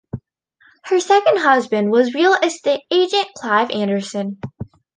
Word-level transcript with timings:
Her 0.85 0.99
second 0.99 1.37
husband 1.41 1.91
was 1.91 2.15
real 2.15 2.33
estate 2.41 2.81
agent 2.89 3.27
Clive 3.35 3.69
Anderson. 3.69 4.39